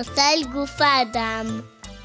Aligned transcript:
מסע 0.00 0.22
אל 0.32 0.52
גוף 0.52 0.80
האדם, 0.80 1.46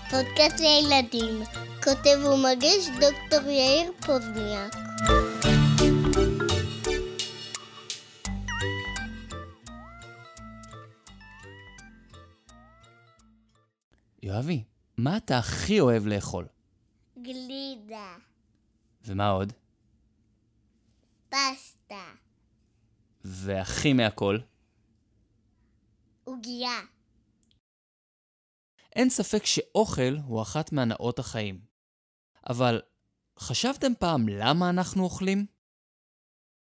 פודקאסט 0.09 0.59
לילדים, 0.59 1.43
כותב 1.83 2.25
ומגיש 2.25 2.89
דוקטור 2.89 3.49
יאיר 3.49 3.91
פוזניאק. 4.05 4.73
יואבי, 14.23 14.63
מה 14.97 15.17
אתה 15.17 15.37
הכי 15.37 15.79
אוהב 15.79 16.07
לאכול? 16.07 16.47
גלידה, 17.21 18.15
ומה 19.05 19.29
עוד? 19.29 19.53
פסטה, 21.29 22.03
והכי 23.23 23.93
מהכל? 23.93 24.37
אין 28.95 29.09
ספק 29.09 29.45
שאוכל 29.45 30.17
הוא 30.25 30.41
אחת 30.41 30.71
מהנאות 30.71 31.19
החיים. 31.19 31.59
אבל 32.49 32.81
חשבתם 33.39 33.91
פעם 33.99 34.27
למה 34.29 34.69
אנחנו 34.69 35.03
אוכלים? 35.03 35.45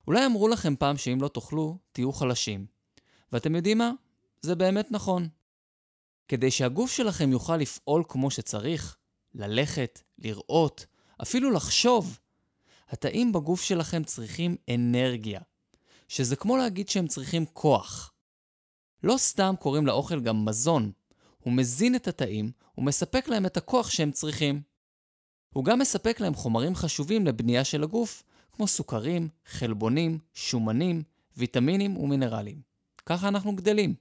אולי 0.07 0.27
אמרו 0.27 0.49
לכם 0.49 0.77
פעם 0.77 0.97
שאם 0.97 1.19
לא 1.21 1.29
תאכלו, 1.29 1.79
תהיו 1.93 2.13
חלשים. 2.13 2.67
ואתם 3.33 3.55
יודעים 3.55 3.79
מה? 3.79 3.93
זה 4.43 4.55
באמת 4.55 4.93
נכון. 4.93 5.29
כדי 6.29 6.51
שהגוף 6.51 6.91
שלכם 6.91 7.33
יוכל 7.33 7.57
לפעול 7.57 8.05
כמו 8.09 8.30
שצריך, 8.30 8.97
ללכת, 9.35 10.03
לראות, 10.19 10.87
אפילו 11.23 11.51
לחשוב, 11.51 12.19
התאים 12.89 13.33
בגוף 13.33 13.63
שלכם 13.63 14.05
צריכים 14.05 14.57
אנרגיה, 14.75 15.41
שזה 16.09 16.37
כמו 16.37 16.57
להגיד 16.57 16.89
שהם 16.89 17.07
צריכים 17.07 17.47
כוח. 17.47 18.13
לא 19.03 19.16
סתם 19.16 19.55
קוראים 19.60 19.87
לאוכל 19.87 20.21
גם 20.21 20.45
מזון, 20.45 20.93
הוא 21.43 21.53
מזין 21.53 21.95
את 21.95 22.09
התאים 22.09 22.51
ומספק 22.79 23.29
להם 23.29 23.47
את 23.47 23.57
הכוח 23.57 23.91
שהם 23.91 24.11
צריכים. 24.11 24.63
הוא 25.55 25.65
גם 25.65 25.79
מספק 25.79 26.21
להם 26.21 26.35
חומרים 26.35 26.75
חשובים 26.75 27.27
לבנייה 27.27 27.65
של 27.65 27.83
הגוף, 27.83 28.23
כמו 28.53 28.67
סוכרים, 28.67 29.29
חלבונים, 29.47 30.19
שומנים, 30.35 31.03
ויטמינים 31.37 31.97
ומינרלים. 31.97 32.61
ככה 33.07 33.29
אנחנו 33.29 33.57
גדלים. 33.57 33.95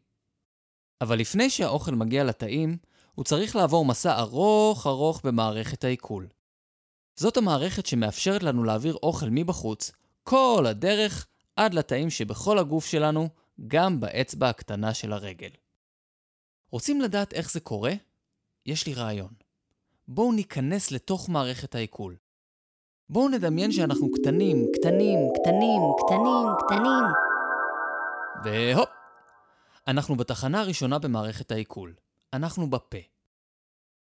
אבל 1.01 1.19
לפני 1.19 1.49
שהאוכל 1.49 1.95
מגיע 1.95 2.23
לתאים, 2.23 2.77
הוא 3.15 3.25
צריך 3.25 3.55
לעבור 3.55 3.85
מסע 3.85 4.19
ארוך 4.19 4.87
ארוך 4.87 5.21
במערכת 5.23 5.83
העיכול. 5.83 6.27
זאת 7.15 7.37
המערכת 7.37 7.85
שמאפשרת 7.85 8.43
לנו 8.43 8.63
להעביר 8.63 8.97
אוכל 9.03 9.29
מבחוץ, 9.31 9.91
כל 10.23 10.65
הדרך 10.69 11.27
עד 11.55 11.73
לתאים 11.73 12.09
שבכל 12.09 12.59
הגוף 12.59 12.85
שלנו, 12.85 13.29
גם 13.67 13.99
באצבע 13.99 14.49
הקטנה 14.49 14.93
של 14.93 15.13
הרגל. 15.13 15.49
רוצים 16.71 17.01
לדעת 17.01 17.33
איך 17.33 17.51
זה 17.51 17.59
קורה? 17.59 17.93
יש 18.65 18.87
לי 18.87 18.93
רעיון. 18.93 19.33
בואו 20.07 20.31
ניכנס 20.31 20.91
לתוך 20.91 21.29
מערכת 21.29 21.75
העיכול. 21.75 22.15
בואו 23.09 23.29
נדמיין 23.29 23.71
שאנחנו 23.71 24.11
קטנים, 24.11 24.65
קטנים, 24.73 25.19
קטנים, 25.41 25.81
קטנים, 25.97 26.47
קטנים. 26.59 27.03
והופ! 28.43 28.89
אנחנו 29.87 30.15
בתחנה 30.15 30.61
הראשונה 30.61 30.99
במערכת 30.99 31.51
העיכול. 31.51 31.93
אנחנו 32.33 32.69
בפה. 32.69 32.97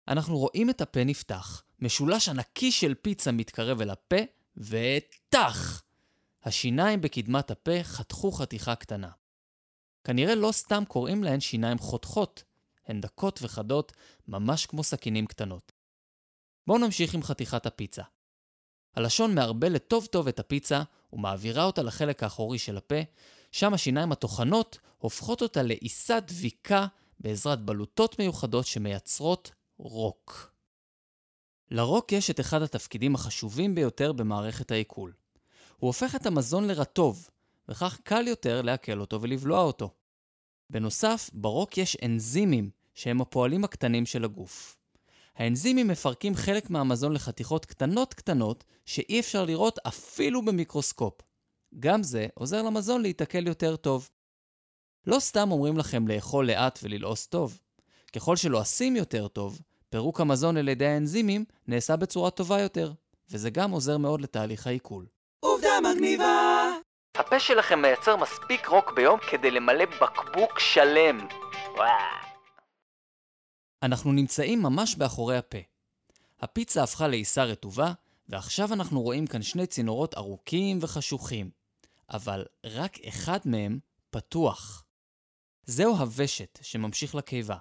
אנחנו 0.07 0.37
רואים 0.37 0.69
את 0.69 0.81
הפה 0.81 1.03
נפתח, 1.03 1.63
משולש 1.79 2.29
ענקי 2.29 2.71
של 2.71 2.93
פיצה 2.93 3.31
מתקרב 3.31 3.81
אל 3.81 3.89
הפה, 3.89 4.15
וטח! 4.57 5.83
השיניים 6.43 7.01
בקדמת 7.01 7.51
הפה 7.51 7.83
חתכו 7.83 8.31
חתיכה 8.31 8.75
קטנה. 8.75 9.09
כנראה 10.03 10.35
לא 10.35 10.51
סתם 10.51 10.83
קוראים 10.87 11.23
להן 11.23 11.39
שיניים 11.39 11.77
חותכות, 11.77 12.43
הן 12.87 13.01
דקות 13.01 13.39
וחדות, 13.41 13.93
ממש 14.27 14.65
כמו 14.65 14.83
סכינים 14.83 15.25
קטנות. 15.25 15.71
בואו 16.67 16.77
נמשיך 16.77 17.13
עם 17.13 17.23
חתיכת 17.23 17.65
הפיצה. 17.65 18.03
הלשון 18.95 19.35
מערבלת 19.35 19.87
טוב 19.87 20.05
טוב 20.05 20.27
את 20.27 20.39
הפיצה 20.39 20.83
ומעבירה 21.13 21.63
אותה 21.63 21.83
לחלק 21.83 22.23
האחורי 22.23 22.59
של 22.59 22.77
הפה, 22.77 22.95
שם 23.51 23.73
השיניים 23.73 24.11
הטוחנות 24.11 24.77
הופכות 24.97 25.41
אותה 25.41 25.63
לעיסה 25.63 26.19
דביקה 26.19 26.87
בעזרת 27.19 27.61
בלוטות 27.61 28.19
מיוחדות 28.19 28.65
שמייצרות 28.65 29.51
רוק. 29.77 30.51
לרוק 31.71 32.11
יש 32.11 32.29
את 32.29 32.39
אחד 32.39 32.61
התפקידים 32.61 33.15
החשובים 33.15 33.75
ביותר 33.75 34.13
במערכת 34.13 34.71
העיכול. 34.71 35.13
הוא 35.77 35.87
הופך 35.87 36.15
את 36.15 36.25
המזון 36.25 36.67
לרטוב, 36.67 37.29
וכך 37.69 37.99
קל 38.03 38.27
יותר 38.27 38.61
לעכל 38.61 38.99
אותו 38.99 39.21
ולבלוע 39.21 39.59
אותו. 39.59 39.89
בנוסף, 40.69 41.29
ברוק 41.33 41.77
יש 41.77 41.97
אנזימים, 42.05 42.69
שהם 42.93 43.21
הפועלים 43.21 43.63
הקטנים 43.63 44.05
של 44.05 44.23
הגוף. 44.23 44.77
האנזימים 45.35 45.87
מפרקים 45.87 46.35
חלק 46.35 46.69
מהמזון 46.69 47.13
לחתיכות 47.13 47.65
קטנות 47.65 48.13
קטנות 48.13 48.63
שאי 48.85 49.19
אפשר 49.19 49.45
לראות 49.45 49.79
אפילו 49.87 50.45
במיקרוסקופ. 50.45 51.13
גם 51.79 52.03
זה 52.03 52.27
עוזר 52.33 52.61
למזון 52.61 53.01
להיתקל 53.01 53.47
יותר 53.47 53.75
טוב. 53.75 54.09
לא 55.07 55.19
סתם 55.19 55.51
אומרים 55.51 55.77
לכם 55.77 56.07
לאכול 56.07 56.47
לאט 56.47 56.79
וללעוס 56.83 57.27
טוב. 57.27 57.59
ככל 58.15 58.35
שלועסים 58.35 58.95
יותר 58.95 59.27
טוב, 59.27 59.61
פירוק 59.89 60.21
המזון 60.21 60.57
על 60.57 60.67
ידי 60.67 60.85
האנזימים 60.85 61.45
נעשה 61.67 61.95
בצורה 61.95 62.29
טובה 62.31 62.61
יותר, 62.61 62.93
וזה 63.29 63.49
גם 63.49 63.71
עוזר 63.71 63.97
מאוד 63.97 64.21
לתהליך 64.21 64.67
העיכול. 64.67 65.05
עובדה 65.39 65.69
מגניבה! 65.83 66.72
הפה 67.17 67.39
שלכם 67.39 67.81
מייצר 67.81 68.15
מספיק 68.15 68.67
רוק 68.67 68.91
ביום 68.95 69.19
כדי 69.31 69.51
למלא 69.51 69.85
בקבוק 69.85 70.59
שלם. 70.59 71.27
אנחנו 73.83 74.11
נמצאים 74.11 74.63
ממש 74.63 74.95
באחורי 74.95 75.37
הפה. 75.37 75.57
הפיצה 76.39 76.83
הפכה 76.83 77.07
לעיסה 77.07 77.43
רטובה, 77.43 77.93
ועכשיו 78.29 78.73
אנחנו 78.73 79.01
רואים 79.01 79.27
כאן 79.27 79.41
שני 79.41 79.67
צינורות 79.67 80.17
ארוכים 80.17 80.79
וחשוכים. 80.81 81.49
אבל 82.09 82.45
רק 82.63 82.99
אחד 83.07 83.39
מהם 83.45 83.79
פתוח. 84.09 84.83
זהו 85.65 85.95
הוושט 85.95 86.59
שממשיך 86.61 87.15
לקיבה. 87.15 87.57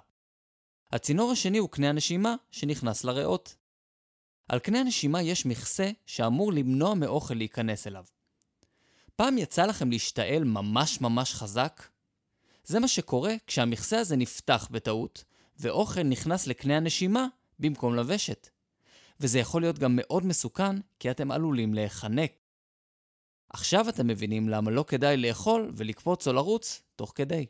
הצינור 0.91 1.31
השני 1.31 1.57
הוא 1.57 1.69
קנה 1.69 1.89
הנשימה 1.89 2.35
שנכנס 2.51 3.03
לריאות. 3.03 3.55
על 4.49 4.59
קנה 4.59 4.79
הנשימה 4.79 5.21
יש 5.21 5.45
מכסה 5.45 5.91
שאמור 6.05 6.53
למנוע 6.53 6.93
מאוכל 6.93 7.33
להיכנס 7.33 7.87
אליו. 7.87 8.03
פעם 9.15 9.37
יצא 9.37 9.65
לכם 9.65 9.91
להשתעל 9.91 10.43
ממש 10.43 11.01
ממש 11.01 11.33
חזק? 11.33 11.87
זה 12.63 12.79
מה 12.79 12.87
שקורה 12.87 13.33
כשהמכסה 13.47 13.99
הזה 13.99 14.15
נפתח 14.15 14.67
בטעות, 14.71 15.23
ואוכל 15.59 16.03
נכנס 16.03 16.47
לקנה 16.47 16.77
הנשימה 16.77 17.27
במקום 17.59 17.95
לוושת. 17.95 18.49
וזה 19.19 19.39
יכול 19.39 19.61
להיות 19.61 19.79
גם 19.79 19.95
מאוד 19.95 20.25
מסוכן, 20.25 20.75
כי 20.99 21.11
אתם 21.11 21.31
עלולים 21.31 21.73
להיחנק. 21.73 22.31
עכשיו 23.49 23.89
אתם 23.89 24.07
מבינים 24.07 24.49
למה 24.49 24.71
לא 24.71 24.85
כדאי 24.87 25.17
לאכול 25.17 25.71
ולקפוץ 25.75 26.27
או 26.27 26.33
לרוץ 26.33 26.81
תוך 26.95 27.11
כדי. 27.15 27.45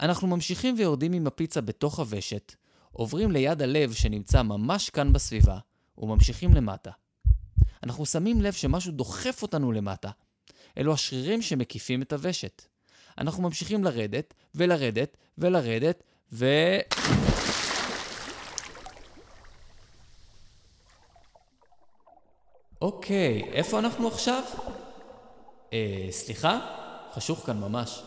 אנחנו 0.00 0.28
ממשיכים 0.28 0.74
ויורדים 0.78 1.12
עם 1.12 1.26
הפיצה 1.26 1.60
בתוך 1.60 1.98
הוושט, 1.98 2.54
עוברים 2.92 3.30
ליד 3.30 3.62
הלב 3.62 3.92
שנמצא 3.92 4.42
ממש 4.42 4.90
כאן 4.90 5.12
בסביבה, 5.12 5.58
וממשיכים 5.98 6.54
למטה. 6.54 6.90
אנחנו 7.82 8.06
שמים 8.06 8.40
לב 8.40 8.52
שמשהו 8.52 8.92
דוחף 8.92 9.42
אותנו 9.42 9.72
למטה. 9.72 10.10
אלו 10.78 10.92
השרירים 10.92 11.42
שמקיפים 11.42 12.02
את 12.02 12.12
הוושט. 12.12 12.62
אנחנו 13.18 13.42
ממשיכים 13.42 13.84
לרדת, 13.84 14.34
ולרדת, 14.54 15.16
ולרדת, 15.38 16.02
ו... 16.32 16.46
אוקיי, 22.82 23.42
איפה 23.52 23.78
אנחנו 23.78 24.08
עכשיו? 24.08 24.42
אה, 25.72 26.06
סליחה? 26.10 26.60
חשוך 27.14 27.46
כאן 27.46 27.60
ממש. 27.60 28.02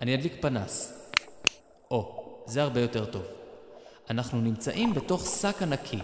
אני 0.00 0.14
אדליק 0.14 0.32
פנס. 0.40 0.92
או, 1.90 2.26
זה 2.46 2.62
הרבה 2.62 2.80
יותר 2.80 3.04
טוב. 3.04 3.22
אנחנו 4.10 4.40
נמצאים 4.40 4.94
בתוך 4.94 5.26
שק 5.26 5.62
ענקי. 5.62 5.98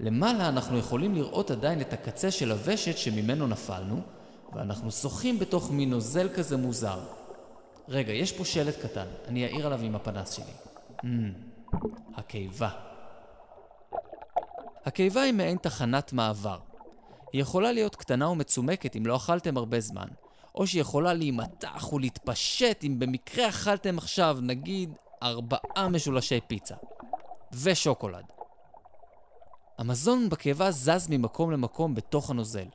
למעלה 0.00 0.48
אנחנו 0.48 0.78
יכולים 0.78 1.14
לראות 1.14 1.50
עדיין 1.50 1.80
את 1.80 1.92
הקצה 1.92 2.30
של 2.30 2.52
הוושט 2.52 2.96
שממנו 2.96 3.46
נפלנו, 3.46 4.00
ואנחנו 4.56 4.90
שוחים 4.90 5.38
בתוך 5.38 5.70
מין 5.70 5.90
נוזל 5.90 6.28
כזה 6.34 6.56
מוזר. 6.56 7.00
רגע, 7.88 8.12
יש 8.12 8.32
פה 8.32 8.44
שלט 8.44 8.76
קטן, 8.82 9.06
אני 9.28 9.44
אעיר 9.44 9.66
עליו 9.66 9.80
עם 9.80 9.94
הפנס 9.94 10.32
שלי. 10.32 10.52
Mm, 10.98 11.06
הקיבה. 12.14 12.68
הקיבה 14.84 15.22
היא 15.22 15.34
מעין 15.34 15.56
תחנת 15.58 16.12
מעבר. 16.12 16.58
היא 17.32 17.42
יכולה 17.42 17.72
להיות 17.72 17.96
קטנה 17.96 18.28
ומצומקת 18.28 18.96
אם 18.96 19.06
לא 19.06 19.16
אכלתם 19.16 19.56
הרבה 19.56 19.80
זמן, 19.80 20.08
או 20.54 20.66
שהיא 20.66 20.80
יכולה 20.80 21.14
להימתח 21.14 21.92
ולהתפשט 21.92 22.84
אם 22.84 22.98
במקרה 22.98 23.48
אכלתם 23.48 23.98
עכשיו, 23.98 24.38
נגיד, 24.42 24.90
ארבעה 25.22 25.88
משולשי 25.88 26.40
פיצה. 26.46 26.74
ושוקולד. 27.52 28.24
המזון 29.78 30.28
בקיבה 30.28 30.70
זז 30.70 31.06
ממקום 31.10 31.50
למקום 31.50 31.94
בתוך 31.94 32.30
הנוזל. 32.30 32.66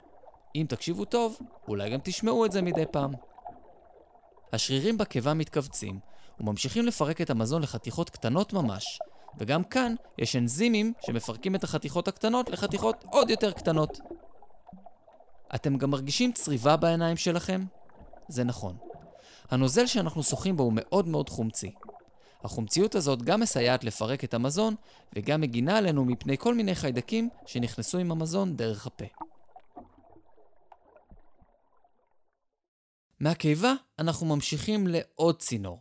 אם 0.56 0.66
תקשיבו 0.70 1.06
טוב, 1.06 1.40
אולי 1.68 1.90
גם 1.90 2.00
תשמעו 2.04 2.46
את 2.46 2.52
זה 2.52 2.62
מדי 2.62 2.86
פעם. 2.92 3.12
השרירים 4.54 4.98
בקיבה 4.98 5.34
מתכווצים, 5.34 6.00
וממשיכים 6.40 6.86
לפרק 6.86 7.22
את 7.22 7.30
המזון 7.30 7.62
לחתיכות 7.62 8.10
קטנות 8.10 8.54
ממש, 8.54 9.00
וגם 9.38 9.64
כאן 9.64 9.96
יש 10.18 10.36
אנזימים 10.36 10.94
שמפרקים 11.06 11.56
את 11.56 11.64
החתיכות 11.64 12.08
הקטנות 12.08 12.50
לחתיכות 12.50 13.04
עוד 13.12 13.30
יותר 13.30 13.52
קטנות. 13.52 14.00
אתם 15.56 15.78
גם 15.78 15.90
מרגישים 15.90 16.32
צריבה 16.32 16.78
בעיניים 16.78 17.18
שלכם? 17.18 17.66
זה 18.28 18.44
נכון. 18.44 18.78
הנוזל 19.52 19.86
שאנחנו 19.86 20.24
שוחים 20.24 20.58
בו 20.58 20.64
הוא 20.64 20.74
מאוד 20.76 21.08
מאוד 21.08 21.30
חומצי. 21.30 21.72
החומציות 22.44 22.96
הזאת 22.96 23.22
גם 23.22 23.40
מסייעת 23.40 23.84
לפרק 23.84 24.24
את 24.24 24.34
המזון, 24.34 24.76
וגם 25.16 25.42
מגינה 25.42 25.78
עלינו 25.78 26.06
מפני 26.06 26.38
כל 26.38 26.54
מיני 26.54 26.76
חיידקים 26.76 27.30
שנכנסו 27.46 27.98
עם 27.98 28.12
המזון 28.12 28.56
דרך 28.58 28.88
הפה. 28.88 29.06
מהקיבה 33.22 33.74
אנחנו 34.00 34.26
ממשיכים 34.26 34.88
לעוד 34.88 35.42
צינור. 35.42 35.80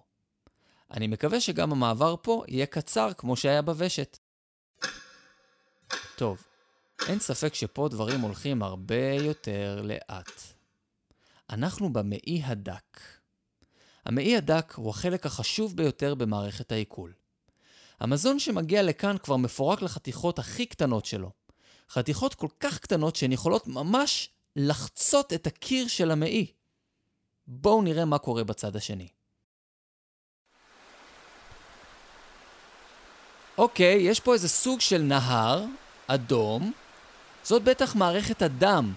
אני 0.91 1.07
מקווה 1.07 1.41
שגם 1.41 1.73
המעבר 1.73 2.15
פה 2.23 2.45
יהיה 2.49 2.67
קצר 2.67 3.13
כמו 3.19 3.37
שהיה 3.37 3.63
בוושת. 3.63 4.19
טוב, 6.17 6.43
אין 7.09 7.19
ספק 7.21 7.55
שפה 7.55 7.89
דברים 7.91 8.21
הולכים 8.21 8.63
הרבה 8.63 9.15
יותר 9.15 9.83
לאט. 9.85 10.31
אנחנו 11.51 11.93
במעי 11.93 12.43
הדק. 12.45 13.01
המעי 14.05 14.37
הדק 14.37 14.73
הוא 14.77 14.91
החלק 14.91 15.27
החשוב 15.27 15.77
ביותר 15.77 16.15
במערכת 16.15 16.73
העיכול. 16.73 17.13
המזון 18.01 18.39
שמגיע 18.39 18.83
לכאן 18.83 19.17
כבר 19.19 19.37
מפורק 19.37 19.83
לחתיכות 19.83 20.39
הכי 20.39 20.67
קטנות 20.67 21.05
שלו. 21.07 21.31
חתיכות 21.91 22.35
כל 22.35 22.49
כך 22.61 22.79
קטנות 22.79 23.17
שהן 23.17 23.33
יכולות 23.33 23.67
ממש 23.67 24.31
לחצות 24.57 25.33
את 25.33 25.47
הקיר 25.47 25.89
של 25.89 26.11
המעי. 26.11 26.60
בואו 27.47 27.83
נראה 27.83 28.05
מה 28.05 28.19
קורה 28.19 28.45
בצד 28.45 28.77
השני. 28.77 29.09
אוקיי, 33.59 34.03
יש 34.03 34.21
פה 34.21 34.35
איזה 34.35 34.49
סוג 34.49 34.81
של 34.81 35.03
נהר, 35.03 35.65
אדום. 36.07 36.73
זאת 37.43 37.63
בטח 37.63 37.95
מערכת 37.95 38.43
הדם. 38.43 38.95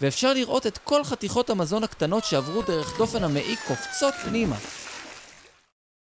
ואפשר 0.00 0.32
לראות 0.32 0.66
את 0.66 0.78
כל 0.78 1.04
חתיכות 1.04 1.50
המזון 1.50 1.84
הקטנות 1.84 2.24
שעברו 2.24 2.62
דרך 2.62 2.98
דופן 2.98 3.24
המעי 3.24 3.56
קופצות 3.68 4.14
פנימה. 4.14 4.56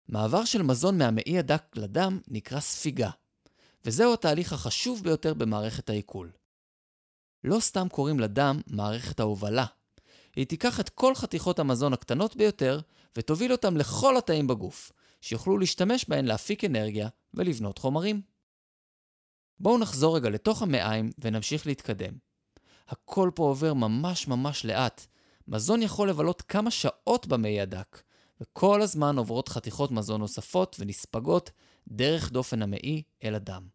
מעבר 0.08 0.44
של 0.44 0.62
מזון 0.62 0.98
מהמעי 0.98 1.38
הדק 1.38 1.62
לדם 1.74 2.20
נקרא 2.28 2.60
ספיגה, 2.60 3.10
וזהו 3.84 4.14
התהליך 4.14 4.52
החשוב 4.52 5.02
ביותר 5.02 5.34
במערכת 5.34 5.90
העיכול. 5.90 6.30
לא 7.44 7.60
סתם 7.60 7.88
קוראים 7.88 8.20
לדם 8.20 8.60
מערכת 8.66 9.20
ההובלה. 9.20 9.64
היא 10.38 10.46
תיקח 10.46 10.80
את 10.80 10.88
כל 10.88 11.14
חתיכות 11.14 11.58
המזון 11.58 11.92
הקטנות 11.92 12.36
ביותר 12.36 12.80
ותוביל 13.16 13.52
אותם 13.52 13.76
לכל 13.76 14.16
התאים 14.16 14.46
בגוף, 14.46 14.92
שיוכלו 15.20 15.58
להשתמש 15.58 16.04
בהן 16.08 16.24
להפיק 16.24 16.64
אנרגיה 16.64 17.08
ולבנות 17.34 17.78
חומרים. 17.78 18.22
בואו 19.60 19.78
נחזור 19.78 20.16
רגע 20.16 20.30
לתוך 20.30 20.62
המעיים 20.62 21.10
ונמשיך 21.18 21.66
להתקדם. 21.66 22.12
הכל 22.88 23.30
פה 23.34 23.42
עובר 23.42 23.74
ממש 23.74 24.28
ממש 24.28 24.64
לאט. 24.64 25.06
מזון 25.48 25.82
יכול 25.82 26.10
לבלות 26.10 26.42
כמה 26.42 26.70
שעות 26.70 27.26
במעי 27.26 27.60
הדק, 27.60 28.02
וכל 28.40 28.82
הזמן 28.82 29.18
עוברות 29.18 29.48
חתיכות 29.48 29.90
מזון 29.90 30.20
נוספות 30.20 30.76
ונספגות 30.78 31.50
דרך 31.88 32.32
דופן 32.32 32.62
המעי 32.62 33.02
אל 33.24 33.34
הדם. 33.34 33.68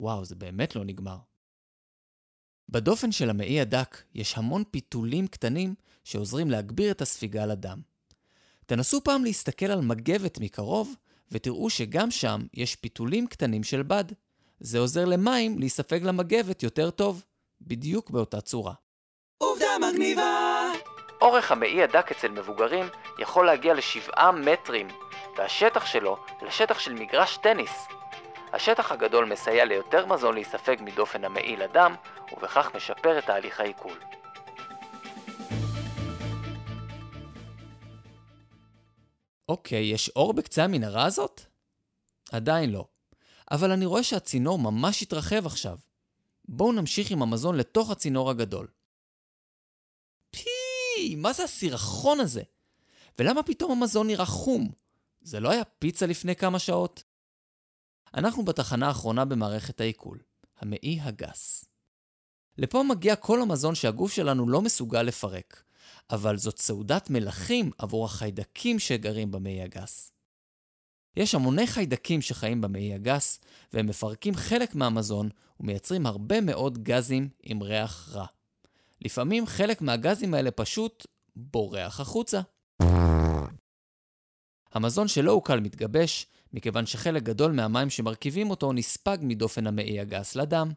וואו, 0.00 0.24
זה 0.24 0.34
באמת 0.34 0.76
לא 0.76 0.84
נגמר. 0.84 1.18
בדופן 2.68 3.12
של 3.12 3.30
המעי 3.30 3.60
הדק 3.60 4.02
יש 4.14 4.38
המון 4.38 4.64
פיתולים 4.70 5.26
קטנים 5.26 5.74
שעוזרים 6.04 6.50
להגביר 6.50 6.90
את 6.90 7.02
הספיגה 7.02 7.46
לדם. 7.46 7.78
תנסו 8.66 9.04
פעם 9.04 9.24
להסתכל 9.24 9.66
על 9.66 9.80
מגבת 9.80 10.38
מקרוב, 10.40 10.94
ותראו 11.32 11.70
שגם 11.70 12.10
שם 12.10 12.40
יש 12.54 12.76
פיתולים 12.76 13.26
קטנים 13.26 13.64
של 13.64 13.82
בד. 13.82 14.04
זה 14.60 14.78
עוזר 14.78 15.04
למים 15.04 15.58
להיספג 15.58 16.02
למגבת 16.02 16.62
יותר 16.62 16.90
טוב, 16.90 17.24
בדיוק 17.60 18.10
באותה 18.10 18.40
צורה. 18.40 18.74
עובדה 19.38 19.66
מגניבה! 19.80 20.72
אורך 21.20 21.52
המעי 21.52 21.82
הדק 21.82 22.10
אצל 22.10 22.28
מבוגרים 22.28 22.86
יכול 23.18 23.46
להגיע 23.46 23.74
לשבעה 23.74 24.32
מטרים, 24.32 24.88
והשטח 25.38 25.86
שלו 25.86 26.16
לשטח 26.42 26.78
של 26.78 26.92
מגרש 26.92 27.38
טניס. 27.42 27.86
השטח 28.52 28.92
הגדול 28.92 29.24
מסייע 29.24 29.64
ליותר 29.64 30.06
מזון 30.06 30.34
להיספג 30.34 30.76
מדופן 30.80 31.24
המעי 31.24 31.56
לדם, 31.56 31.94
ובכך 32.32 32.70
משפר 32.74 33.18
את 33.18 33.24
תהליך 33.24 33.60
העיכול. 33.60 33.98
אוקיי, 39.48 39.84
יש 39.84 40.08
אור 40.08 40.32
בקצה 40.32 40.64
המנהרה 40.64 41.04
הזאת? 41.04 41.40
עדיין 42.32 42.70
לא. 42.70 42.84
אבל 43.50 43.70
אני 43.70 43.86
רואה 43.86 44.02
שהצינור 44.02 44.58
ממש 44.58 45.02
התרחב 45.02 45.46
עכשיו. 45.46 45.78
בואו 46.48 46.72
נמשיך 46.72 47.10
עם 47.10 47.22
המזון 47.22 47.56
לתוך 47.56 47.90
הצינור 47.90 48.30
הגדול. 48.30 48.66
פי, 50.30 51.16
מה 51.16 51.32
זה 51.32 51.44
הסירחון 51.44 52.20
הזה? 52.20 52.42
ולמה 53.18 53.42
פתאום 53.42 53.72
המזון 53.72 54.06
נראה 54.06 54.26
חום? 54.26 54.70
זה 55.22 55.40
לא 55.40 55.50
היה 55.50 55.64
פיצה 55.64 56.06
לפני 56.06 56.36
כמה 56.36 56.58
שעות? 56.58 57.02
אנחנו 58.14 58.44
בתחנה 58.44 58.88
האחרונה 58.88 59.24
במערכת 59.24 59.80
העיכול, 59.80 60.18
המעי 60.60 61.00
הגס. 61.02 61.64
לפה 62.58 62.82
מגיע 62.82 63.16
כל 63.16 63.42
המזון 63.42 63.74
שהגוף 63.74 64.12
שלנו 64.12 64.48
לא 64.48 64.62
מסוגל 64.62 65.02
לפרק, 65.02 65.62
אבל 66.10 66.36
זאת 66.36 66.58
סעודת 66.58 67.10
מלכים 67.10 67.70
עבור 67.78 68.04
החיידקים 68.04 68.78
שגרים 68.78 69.30
במעי 69.30 69.62
הגס. 69.62 70.12
יש 71.16 71.34
המוני 71.34 71.66
חיידקים 71.66 72.22
שחיים 72.22 72.60
במעי 72.60 72.94
הגס, 72.94 73.40
והם 73.72 73.86
מפרקים 73.86 74.34
חלק 74.34 74.74
מהמזון 74.74 75.28
ומייצרים 75.60 76.06
הרבה 76.06 76.40
מאוד 76.40 76.78
גזים 76.82 77.28
עם 77.42 77.62
ריח 77.62 78.08
רע. 78.12 78.26
לפעמים 79.00 79.46
חלק 79.46 79.82
מהגזים 79.82 80.34
האלה 80.34 80.50
פשוט 80.50 81.06
בורח 81.36 82.00
החוצה. 82.00 82.40
המזון 84.72 85.08
שלא 85.08 85.32
עוקל 85.32 85.60
מתגבש, 85.60 86.26
מכיוון 86.52 86.86
שחלק 86.86 87.22
גדול 87.22 87.52
מהמים 87.52 87.90
שמרכיבים 87.90 88.50
אותו 88.50 88.72
נספג 88.72 89.18
מדופן 89.20 89.66
המעי 89.66 90.00
הגס 90.00 90.36
לדם, 90.36 90.72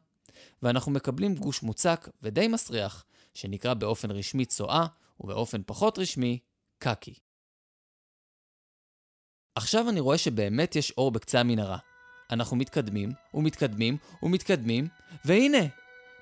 ואנחנו 0.63 0.91
מקבלים 0.91 1.35
גוש 1.35 1.63
מוצק 1.63 2.09
ודי 2.23 2.47
מסריח, 2.47 3.05
שנקרא 3.33 3.73
באופן 3.73 4.11
רשמי 4.11 4.45
צואה, 4.45 4.85
ובאופן 5.19 5.61
פחות 5.65 5.99
רשמי, 5.99 6.39
קקי. 6.77 7.13
עכשיו 9.55 9.89
אני 9.89 9.99
רואה 9.99 10.17
שבאמת 10.17 10.75
יש 10.75 10.91
אור 10.97 11.11
בקצה 11.11 11.39
המנהרה. 11.39 11.77
אנחנו 12.31 12.57
מתקדמים, 12.57 13.11
ומתקדמים, 13.33 13.97
ומתקדמים, 14.23 14.87
והנה, 15.25 15.65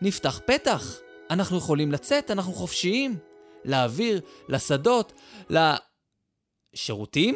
נפתח 0.01 0.39
פתח. 0.45 0.97
אנחנו 1.29 1.57
יכולים 1.57 1.91
לצאת, 1.91 2.31
אנחנו 2.31 2.53
חופשיים. 2.53 3.19
לאוויר, 3.65 4.21
לשדות, 4.47 5.13
לשירותים? 6.73 7.35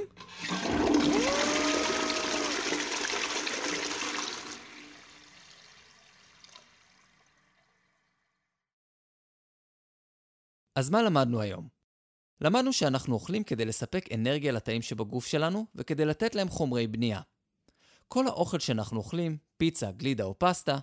אז 10.76 10.90
מה 10.90 11.02
למדנו 11.02 11.42
היום? 11.42 11.68
למדנו 12.42 12.74
שאנחנו 12.74 13.14
אוכלים 13.14 13.44
כדי 13.44 13.66
לספק 13.66 14.06
אנרגיה 14.14 14.52
לתאים 14.52 14.82
שבגוף 14.82 15.26
שלנו 15.26 15.66
וכדי 15.76 16.06
לתת 16.06 16.36
להם 16.36 16.50
חומרי 16.50 16.88
בנייה. 16.88 17.22
כל 18.08 18.28
האוכל 18.28 18.60
שאנחנו 18.60 18.98
אוכלים, 18.98 19.38
פיצה, 19.58 19.92
גלידה 19.92 20.24
או 20.24 20.40
פסטה, 20.40 20.78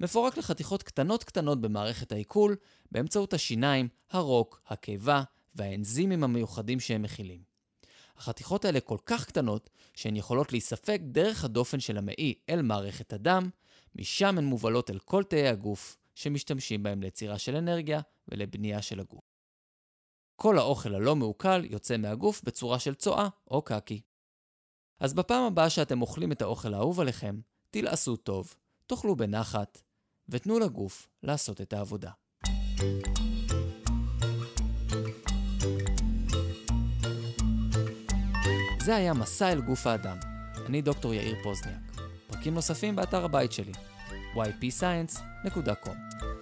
מפורק 0.00 0.36
לחתיכות 0.36 0.82
קטנות 0.82 1.24
קטנות 1.24 1.60
במערכת 1.60 2.12
העיכול 2.12 2.56
באמצעות 2.92 3.34
השיניים, 3.34 3.88
הרוק, 4.10 4.62
הקיבה 4.66 5.22
והאנזימים 5.54 6.24
המיוחדים 6.24 6.80
שהם 6.80 7.02
מכילים. 7.02 7.53
החתיכות 8.16 8.64
האלה 8.64 8.80
כל 8.80 8.98
כך 9.06 9.24
קטנות 9.24 9.70
שהן 9.94 10.16
יכולות 10.16 10.52
להיספג 10.52 10.98
דרך 11.02 11.44
הדופן 11.44 11.80
של 11.80 11.98
המעי 11.98 12.34
אל 12.48 12.62
מערכת 12.62 13.12
הדם, 13.12 13.50
משם 13.94 14.38
הן 14.38 14.44
מובלות 14.44 14.90
אל 14.90 14.98
כל 14.98 15.22
תאי 15.22 15.48
הגוף 15.48 15.96
שמשתמשים 16.14 16.82
בהם 16.82 17.02
ליצירה 17.02 17.38
של 17.38 17.56
אנרגיה 17.56 18.00
ולבנייה 18.28 18.82
של 18.82 19.00
הגוף. 19.00 19.34
כל 20.36 20.58
האוכל 20.58 20.94
הלא 20.94 21.16
מעוקל 21.16 21.64
יוצא 21.64 21.96
מהגוף 21.96 22.42
בצורה 22.44 22.78
של 22.78 22.94
צואה 22.94 23.28
או 23.50 23.62
קקי. 23.62 24.00
אז 25.00 25.14
בפעם 25.14 25.44
הבאה 25.44 25.70
שאתם 25.70 26.02
אוכלים 26.02 26.32
את 26.32 26.42
האוכל 26.42 26.74
האהוב 26.74 27.00
עליכם, 27.00 27.40
תלעשו 27.70 28.16
טוב, 28.16 28.54
תאכלו 28.86 29.16
בנחת, 29.16 29.82
ותנו 30.28 30.58
לגוף 30.58 31.08
לעשות 31.22 31.60
את 31.60 31.72
העבודה. 31.72 32.10
זה 38.84 38.96
היה 38.96 39.14
מסע 39.14 39.52
אל 39.52 39.60
גוף 39.60 39.86
האדם. 39.86 40.16
אני 40.66 40.82
דוקטור 40.82 41.14
יאיר 41.14 41.36
פוזניאק. 41.42 41.76
פרקים 42.26 42.54
נוספים 42.54 42.96
באתר 42.96 43.24
הבית 43.24 43.52
שלי, 43.52 43.72
ypscience.com. 44.34 46.33